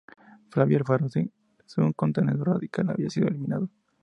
[0.49, 3.69] Flavio Alfaro, su contendor radical, había sido eliminado.